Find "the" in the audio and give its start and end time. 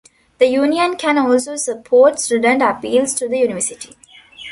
0.39-0.47, 3.29-3.37